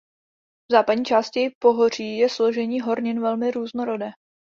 [0.69, 4.11] V západní části pohoří je složení hornin velmi různorodé.